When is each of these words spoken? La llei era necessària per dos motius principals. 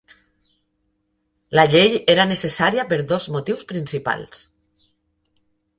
La 1.59 1.67
llei 1.75 1.99
era 2.15 2.27
necessària 2.31 2.89
per 2.95 3.01
dos 3.15 3.31
motius 3.37 3.65
principals. 3.75 4.45